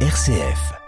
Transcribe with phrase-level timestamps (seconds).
[0.00, 0.85] RCF.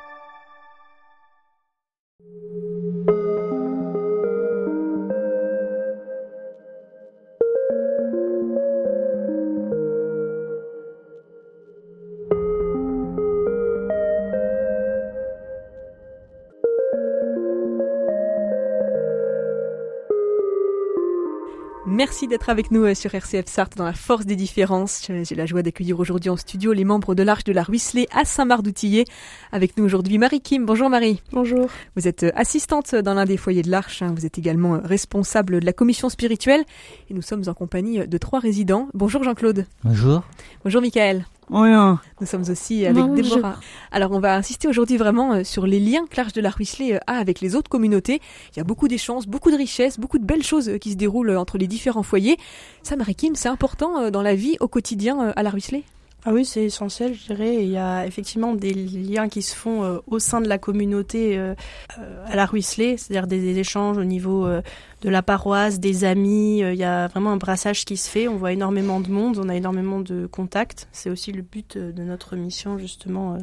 [21.90, 25.08] Merci d'être avec nous euh, sur RCF Sarthe dans la force des différences.
[25.22, 28.26] J'ai la joie d'accueillir aujourd'hui en studio les membres de l'Arche de la Ruisselée à
[28.26, 29.04] Saint-Marc-d'Outillet.
[29.52, 30.66] Avec nous aujourd'hui Marie Kim.
[30.66, 31.22] Bonjour Marie.
[31.32, 31.68] Bonjour.
[31.96, 34.02] Vous êtes euh, assistante dans l'un des foyers de l'Arche.
[34.02, 34.12] hein.
[34.14, 36.64] Vous êtes également euh, responsable de la commission spirituelle.
[37.08, 38.88] Et nous sommes en compagnie de trois résidents.
[38.92, 39.64] Bonjour Jean-Claude.
[39.82, 40.22] Bonjour.
[40.64, 41.24] Bonjour Michael.
[41.50, 41.98] Bonjour.
[42.20, 43.04] Nous sommes aussi avec.
[43.14, 43.56] Déborah.
[43.90, 46.94] Alors on va insister aujourd'hui vraiment euh, sur les liens que l'Arche de la Ruisselée
[46.94, 48.20] euh, a avec les autres communautés.
[48.52, 50.96] Il y a beaucoup d'échanges, beaucoup de richesses, beaucoup de belles choses euh, qui se
[50.96, 52.36] déroulent entre les différents foyers.
[52.82, 55.84] Ça, Marie-Kim, c'est important dans la vie au quotidien à la Ruisselée
[56.24, 57.62] Ah oui, c'est essentiel, je dirais.
[57.62, 61.38] Il y a effectivement des liens qui se font euh, au sein de la communauté
[61.38, 61.54] euh,
[61.98, 64.60] euh, à la Ruisselée, c'est-à-dire des, des échanges au niveau euh,
[65.02, 66.58] de la paroisse, des amis.
[66.58, 68.26] Il y a vraiment un brassage qui se fait.
[68.26, 70.88] On voit énormément de monde, on a énormément de contacts.
[70.90, 73.38] C'est aussi le but de notre mission, justement,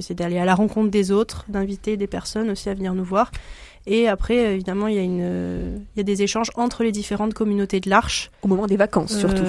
[0.00, 3.30] c'est d'aller à la rencontre des autres, d'inviter des personnes aussi à venir nous voir.
[3.86, 7.34] Et après, évidemment, il y, a une, il y a des échanges entre les différentes
[7.34, 8.32] communautés de l'Arche.
[8.42, 9.44] au moment des vacances surtout.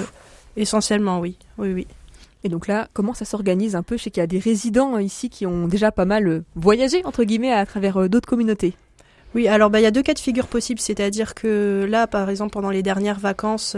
[0.55, 1.37] Essentiellement, oui.
[1.57, 1.87] Oui, oui.
[2.43, 4.95] Et donc là, comment ça s'organise un peu Je sais qu'il y a des résidents
[4.95, 8.27] euh, ici qui ont déjà pas mal euh, voyagé, entre guillemets, à travers euh, d'autres
[8.27, 8.75] communautés.
[9.35, 12.29] Oui, alors bah, il y a deux cas de figure possibles, c'est-à-dire que là, par
[12.29, 13.75] exemple, pendant les dernières vacances,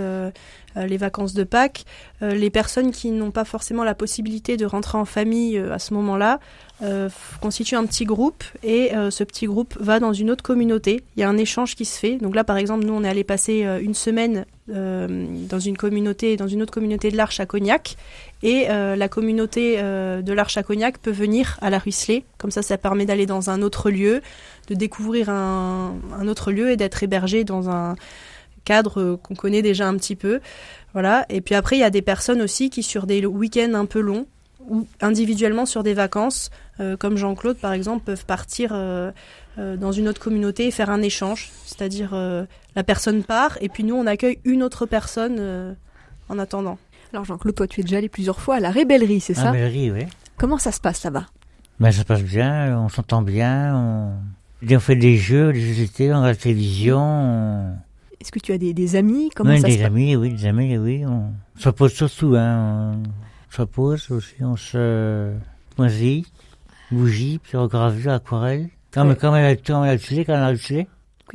[0.76, 1.86] les vacances de Pâques,
[2.22, 5.80] euh, les personnes qui n'ont pas forcément la possibilité de rentrer en famille euh, à
[5.80, 6.40] ce moment-là
[6.82, 7.10] euh,
[7.42, 11.04] constituent un petit groupe et euh, ce petit groupe va dans une autre communauté.
[11.16, 12.16] Il y a un échange qui se fait.
[12.18, 15.76] Donc là, par exemple, nous, on est allé passer euh, une semaine euh, dans une
[15.76, 17.98] communauté, dans une autre communauté de l'Arche à Cognac,
[18.44, 22.24] et euh, la communauté euh, de l'Arche à Cognac peut venir à la Ruisselée.
[22.38, 24.22] Comme ça, ça permet d'aller dans un autre lieu,
[24.68, 27.96] de découvrir un, un autre lieu et d'être hébergé dans un
[28.66, 30.40] cadre euh, qu'on connaît déjà un petit peu.
[30.94, 31.26] Voilà.
[31.30, 34.00] Et puis après, il y a des personnes aussi qui, sur des week-ends un peu
[34.00, 34.26] longs,
[34.68, 39.12] ou individuellement sur des vacances, euh, comme Jean-Claude par exemple, peuvent partir euh,
[39.58, 41.50] euh, dans une autre communauté et faire un échange.
[41.66, 45.74] C'est-à-dire, euh, la personne part et puis nous, on accueille une autre personne euh,
[46.28, 46.78] en attendant.
[47.14, 49.52] Alors Jean-Claude, toi tu es déjà allé plusieurs fois à la Rébellerie, c'est ça Ah,
[49.52, 50.06] Valérie, oui.
[50.38, 51.26] Comment ça se passe là-bas?
[51.80, 54.80] Ben, ça se passe bien, on s'entend bien, on...
[54.80, 57.74] Fait des jeux, des jeux d'été, on regarde la télévision, on...
[58.22, 59.30] Est-ce que tu as des, des amis?
[59.34, 63.02] Comment Oui, ça des amis, oui, des amis, oui, on se pose surtout, hein,
[63.50, 65.34] on se pose aussi, on se
[65.78, 66.26] moisit,
[66.92, 68.70] bougie, pyrogravure, aquarelle.
[68.92, 69.16] Quand, Ouais.
[69.16, 70.88] quand on a quand on a tué, quand on a c'est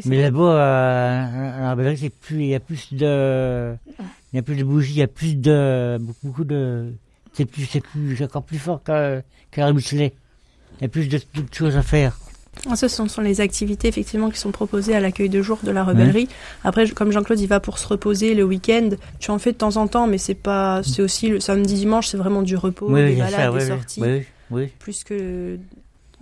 [0.07, 3.77] Mais là-bas, euh, à la c'est plus, il y a plus de,
[4.33, 6.93] il y a plus de bougies, il y a plus de, beaucoup, beaucoup de,
[7.33, 9.73] c'est plus, c'est plus, encore plus fort qu'à, qu'à la.
[9.73, 10.11] Il
[10.83, 12.19] y a plus de, de choses à faire.
[12.71, 15.71] Ah, Ce sont, sont les activités effectivement qui sont proposées à l'accueil de jour de
[15.71, 16.29] la rebellerie.
[16.65, 19.77] Après, comme Jean-Claude il va pour se reposer le week-end, tu en fais de temps
[19.77, 23.01] en temps, mais c'est pas, c'est aussi le samedi dimanche, c'est vraiment du repos, oui,
[23.01, 24.67] des oui, balades, ça, des oui, oui, sorties, oui, oui.
[24.79, 25.59] plus que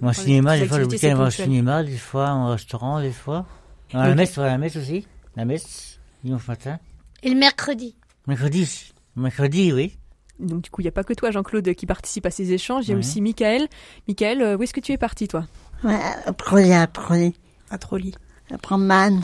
[0.00, 2.50] Moi, au Enfin, cinéma, des fois, le week-end, on va au cinéma, des fois, au
[2.50, 3.47] restaurant, des fois.
[3.93, 5.06] À la messe, on va à la messe aussi.
[5.37, 6.78] La messe, dimanche matin.
[7.22, 7.94] Et le mercredi.
[8.26, 9.97] Mercredi, mercredi, oui.
[10.41, 12.88] Donc du coup, il n'y a pas que toi Jean-Claude qui participe à ces échanges,
[12.88, 13.69] il y a aussi Michael.
[14.09, 15.47] Michael, euh, où est-ce que tu es parti toi?
[15.84, 17.32] Ouais, après, après,
[17.70, 18.15] à Trolly.
[18.53, 19.22] après man,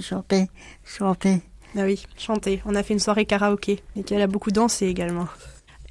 [0.00, 0.48] chanter,
[0.84, 1.42] chanter.
[1.76, 2.62] Ah oui, chanter.
[2.66, 5.28] On a fait une soirée karaoké, et qu'elle a beaucoup dansé également.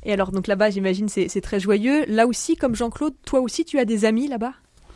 [0.04, 2.06] Et alors donc là-bas, j'imagine c'est c'est très joyeux.
[2.08, 4.54] Là aussi, comme Jean-Claude, toi aussi tu as des amis là-bas?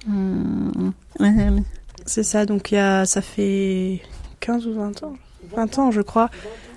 [0.08, 1.64] Ouais, ouais.
[2.06, 4.02] C'est ça, donc y a, ça fait
[4.42, 5.14] 15 ou 20 ans
[5.56, 6.30] 20 ans, je crois,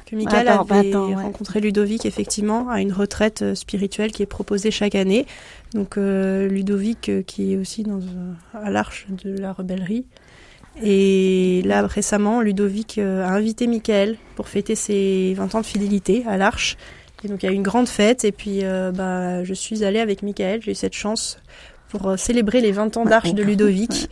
[0.06, 1.14] que Michael Attends, avait 20 ans, ouais.
[1.16, 5.26] rencontré Ludovic, effectivement, à une retraite euh, spirituelle qui est proposée chaque année.
[5.74, 8.00] Donc euh, Ludovic, euh, qui est aussi dans,
[8.54, 10.06] à l'arche de la rebellerie.
[10.82, 16.36] Et là, récemment, Ludovic a invité Michael pour fêter ses 20 ans de fidélité à
[16.36, 16.76] l'arche.
[17.24, 19.84] Et donc il y a eu une grande fête, et puis euh, bah, je suis
[19.84, 21.38] allée avec Michael, j'ai eu cette chance
[21.88, 24.08] pour euh, célébrer les 20 ans d'arche de Ludovic.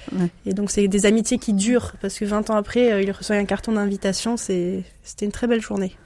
[0.46, 3.36] Et donc c'est des amitiés qui durent parce que 20 ans après, euh, il reçoit
[3.36, 4.36] un carton d'invitation.
[4.36, 4.84] C'était
[5.22, 5.96] une très belle journée.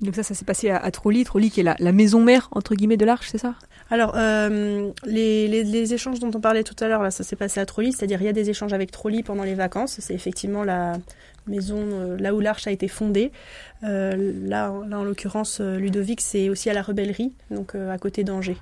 [0.00, 2.48] Donc ça, ça s'est passé à, à Trolly, Trolly qui est la, la maison mère
[2.52, 3.54] entre guillemets de l'Arche, c'est ça?
[3.90, 7.36] Alors euh, les, les, les échanges dont on parlait tout à l'heure là, ça s'est
[7.36, 9.96] passé à Trolly, c'est-à-dire il y a des échanges avec Trolly pendant les vacances.
[10.00, 10.94] C'est effectivement la
[11.46, 13.32] maison euh, là où l'Arche a été fondée.
[13.84, 18.24] Euh, là, en- là en l'occurrence, Ludovic, c'est aussi à la Rebellerie, donc à côté
[18.24, 18.56] d'Angers.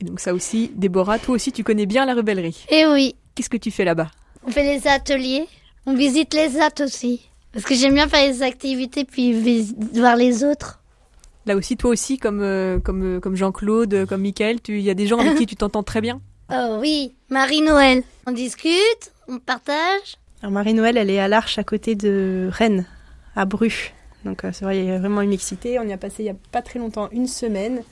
[0.00, 2.64] Et donc ça aussi, Déborah, toi aussi tu connais bien la rebellerie.
[2.70, 4.10] Et oui, Qu'est-ce que tu fais là-bas?
[4.46, 5.46] On fait les ateliers.
[5.86, 7.28] On visite les at aussi.
[7.52, 9.32] Parce que j'aime bien faire les activités puis
[9.94, 10.80] voir les autres.
[11.46, 14.90] Là aussi, toi aussi, comme, euh, comme, euh, comme Jean-Claude, comme Michael, tu- il y
[14.90, 16.20] a des gens avec qui tu t'entends très bien?
[16.52, 18.02] Oh oui, Marie-Noël.
[18.26, 20.16] On discute, on partage.
[20.42, 22.86] Alors Marie-Noël, elle est à l'Arche à côté de Rennes,
[23.36, 23.92] à Bru.
[24.24, 25.78] Donc euh, c'est vrai, il y a vraiment une mixité.
[25.78, 27.82] On y a passé il n'y a pas très longtemps, une semaine.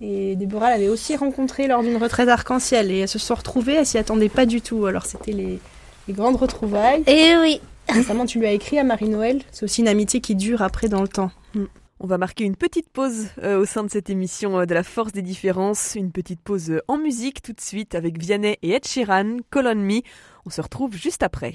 [0.00, 2.90] Et Déborah l'avait aussi rencontré lors d'une retraite arc-en-ciel.
[2.90, 4.86] Et elles se sont retrouvées, elles s'y attendaient pas du tout.
[4.86, 5.58] Alors c'était les,
[6.06, 7.02] les grandes retrouvailles.
[7.06, 7.60] Eh oui.
[7.88, 9.42] Récemment, tu lui as écrit à Marie-Noël.
[9.50, 11.30] C'est aussi une amitié qui dure après dans le temps.
[12.00, 14.84] On va marquer une petite pause euh, au sein de cette émission euh, de la
[14.84, 18.70] force des différences, une petite pause euh, en musique tout de suite avec Vianney et
[18.70, 20.02] Ed Sheeran, Call on Me.
[20.46, 21.54] On se retrouve juste après.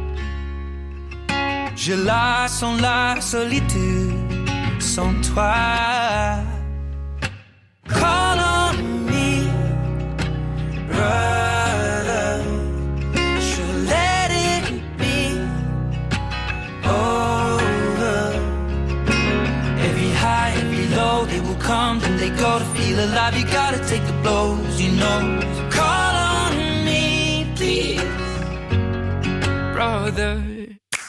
[1.83, 4.13] Je la sens la solitude
[4.77, 5.55] sans toi.
[7.87, 8.75] Call on
[9.07, 9.49] me,
[10.91, 12.43] brother.
[13.41, 14.65] Should let it
[14.99, 15.39] be
[16.85, 18.29] over.
[19.87, 23.35] Every high, every low, they will come and they go to feel alive.
[23.35, 25.39] You gotta take the blows, you know.
[25.71, 28.03] Call on me, please,
[29.73, 30.50] Brother.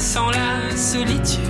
[0.00, 1.49] Sens la solitude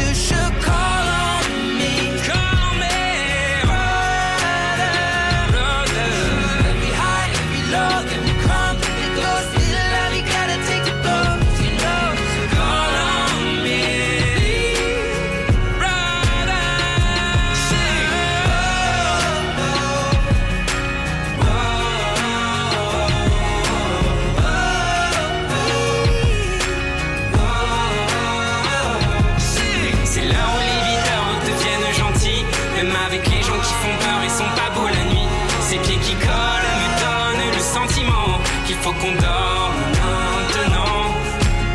[33.71, 35.29] Qui font peur, ils sont pas beaux la nuit.
[35.61, 38.29] Ces pieds qui collent me donnent le sentiment
[38.65, 40.97] qu'il faut qu'on dorme maintenant.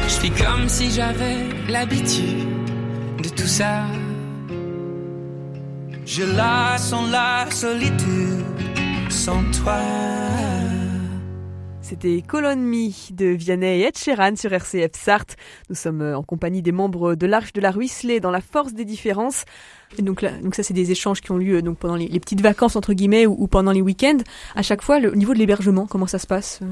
[0.08, 1.38] Je fais comme si j'avais
[1.68, 2.48] l'habitude
[3.22, 3.84] de tout ça.
[6.04, 8.44] Je la sens la solitude
[9.08, 9.80] sans toi.
[11.88, 15.36] C'était on Me de Vianney et Ed Sheeran sur RCF Sarthe.
[15.70, 18.74] Nous sommes euh, en compagnie des membres de l'Arche de la Ruisselée dans la force
[18.74, 19.44] des différences.
[20.00, 23.24] Donc, ça, c'est des échanges qui ont lieu donc pendant les, petites vacances entre guillemets
[23.24, 24.18] ou, pendant les week-ends.
[24.56, 26.66] À chaque fois, au niveau de l'hébergement, comment ça se passe euh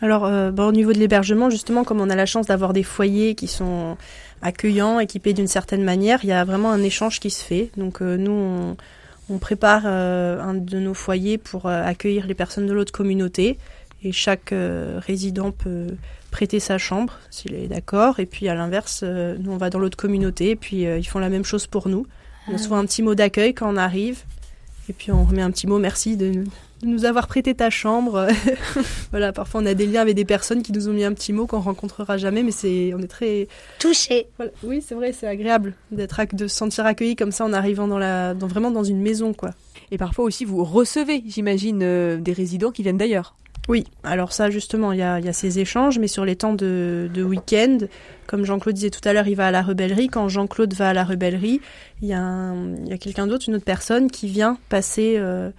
[0.00, 2.82] Alors, euh, bah, au niveau de l'hébergement, justement, comme on a la chance d'avoir des
[2.82, 3.98] foyers qui sont
[4.40, 7.70] accueillants, équipés d'une certaine manière, il y a vraiment un échange qui se fait.
[7.76, 8.76] Donc, euh, nous,
[9.28, 13.58] on, prépare euh, un de nos foyers pour euh, accueillir les personnes de l'autre communauté.
[14.02, 15.96] Et chaque euh, résident peut
[16.30, 18.20] prêter sa chambre s'il est d'accord.
[18.20, 20.50] Et puis, à l'inverse, euh, nous, on va dans l'autre communauté.
[20.50, 22.06] Et puis, euh, ils font la même chose pour nous.
[22.48, 24.22] On reçoit un petit mot d'accueil quand on arrive.
[24.88, 26.44] Et puis, on remet un petit mot merci de,
[26.82, 28.28] de nous avoir prêté ta chambre.
[29.10, 31.32] voilà, parfois on a des liens avec des personnes qui nous ont mis un petit
[31.32, 33.48] mot qu'on rencontrera jamais, mais c'est, on est très,
[33.78, 34.28] Touché.
[34.36, 34.52] voilà.
[34.62, 37.98] oui, c'est vrai, c'est agréable d'être, de se sentir accueilli comme ça en arrivant dans
[37.98, 39.50] la, dans vraiment dans une maison, quoi.
[39.90, 43.34] Et parfois aussi, vous recevez, j'imagine, euh, des résidents qui viennent d'ailleurs.
[43.68, 46.36] Oui, alors ça justement, il y a, il y a ces échanges, mais sur les
[46.36, 47.78] temps de, de week-end,
[48.26, 50.06] comme Jean-Claude disait tout à l'heure, il va à la rebellerie.
[50.08, 51.60] Quand Jean-Claude va à la rebellerie,
[52.02, 55.14] il y a, un- il y a quelqu'un d'autre, une autre personne qui vient passer
[55.18, 55.50] euh,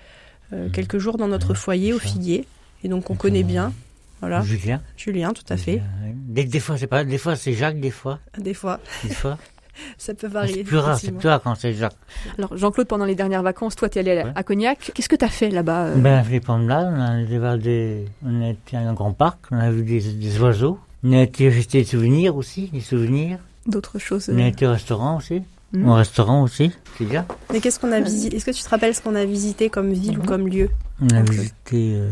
[0.53, 2.45] euh, quelques jours dans notre Ouais, foyer au figuier.
[2.83, 3.73] Et donc on connaît bien.
[4.21, 4.81] Voilà, Julien.
[4.95, 5.81] Julien, tout à fait.
[6.27, 8.19] Des, des fois, c'est pas, des fois, c'est Jacques, des fois.
[8.37, 9.37] Des fois, Des fois.
[9.97, 10.63] ça peut c'est varier.
[10.63, 11.95] plus rare, c'est plus rare quand c'est Jacques.
[12.37, 14.31] Alors Jean-Claude, pendant les dernières vacances, toi, tu es allé à, Ouais.
[14.35, 14.91] à Cognac.
[14.93, 18.49] Qu'est-ce que tu as fait là-bas euh Ben, les promenades, on a des, on a
[18.49, 20.79] été à un grand parc, on a vu des, des oiseaux.
[21.03, 23.39] On a été acheter des souvenirs aussi, des souvenirs.
[23.67, 25.41] D'autres choses On a euh, été au restaurant aussi.
[25.73, 25.89] Mhm.
[25.89, 27.25] Au restaurant aussi, c'est bien.
[27.51, 29.91] Mais qu'est-ce qu'on a visité Est-ce que tu te rappelles ce qu'on a visité comme
[29.91, 30.69] ville ou comme lieu
[31.01, 31.29] On a Ok.
[31.29, 32.09] visité euh,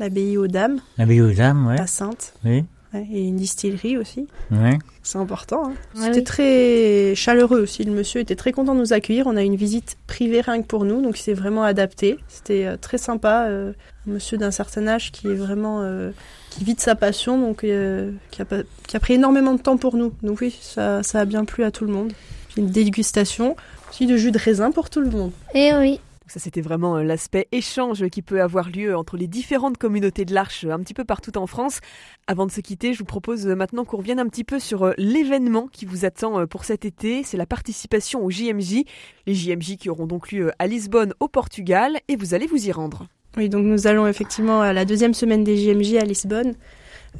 [0.00, 1.80] L'abbaye aux Dames, l'abbaye aux dames, ouais.
[1.80, 2.64] à Sainte, Oui,
[3.12, 4.26] et une distillerie aussi.
[4.50, 4.78] ouais.
[5.02, 5.66] C'est important.
[5.68, 5.72] hein.
[5.94, 6.24] Ouais, C'était oui.
[6.24, 7.84] très chaleureux aussi.
[7.84, 9.28] Le monsieur était très content de nous accueillir.
[9.28, 12.18] On a eu une visite privée rien que pour nous, donc il s'est vraiment adapté.
[12.26, 13.44] C'était euh, très sympa.
[13.48, 13.72] euh,
[14.08, 16.10] un monsieur d'un certain âge qui est vraiment euh,
[16.50, 19.60] qui vit de sa passion, donc euh, qui, a, pas- qui a pris énormément de
[19.60, 20.12] temps pour nous.
[20.24, 22.12] Donc oui, ça, ça a bien plu à tout le monde.
[22.56, 23.54] Une dégustation
[23.90, 25.30] aussi de jus de raisin pour tout le monde.
[25.54, 26.00] Et oui.
[26.28, 30.34] Ça, c'était vraiment euh, l'aspect échange qui peut avoir lieu entre les différentes communautés de
[30.34, 31.78] l'Arche euh, un petit peu partout en France.
[32.26, 34.92] Avant de se quitter, je vous propose euh, maintenant qu'on revienne un petit peu sur
[34.98, 37.22] l'événement qui vous attend pour cet été.
[37.22, 38.82] C'est la participation au JMJ.
[39.26, 42.72] Les JMJ qui auront donc lieu à Lisbonne, au Portugal, et vous allez vous y
[42.72, 43.06] rendre.
[43.36, 46.54] Oui, donc nous allons effectivement à la deuxième semaine des JMJ à Lisbonne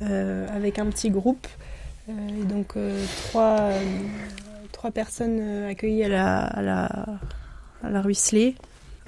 [0.01, 1.47] avec un petit groupe.
[2.09, 2.75] Et donc
[3.29, 3.71] trois,
[4.73, 6.89] trois personnes accueillies à la,
[7.83, 8.57] à la Ruisselée.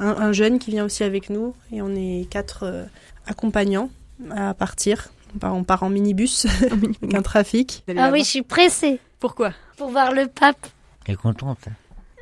[0.00, 2.84] Un, un jeune qui vient aussi avec nous et on est quatre euh,
[3.26, 3.90] accompagnants
[4.30, 5.08] à partir.
[5.34, 7.84] On part, on part en minibus avec un trafic.
[7.96, 9.52] Ah oui, je suis pressée Pourquoi?
[9.76, 10.66] Pour voir le pape.
[11.06, 11.58] Elle est contente.
[11.68, 11.72] hein.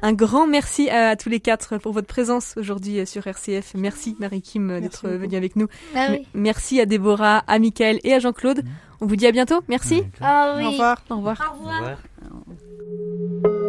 [0.02, 3.72] Un grand merci à tous les quatre pour votre présence aujourd'hui euh, sur RCF.
[3.74, 5.68] Merci Marie-Kim euh, d'être venue avec nous.
[5.94, 6.26] Ah oui.
[6.34, 8.62] Merci à Déborah, à Michael et à Jean-Claude.
[9.00, 9.60] On vous dit à bientôt.
[9.68, 10.04] Merci.
[10.20, 10.66] Ah Au oui.
[10.66, 11.02] revoir.
[11.10, 11.36] Au revoir.
[11.54, 11.82] Au revoir.
[11.82, 13.65] Au revoir.